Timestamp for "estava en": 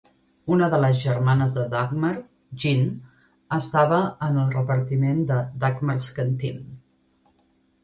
3.59-4.41